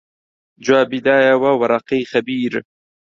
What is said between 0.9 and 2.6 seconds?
دایەوە وەرەقەی خەبیر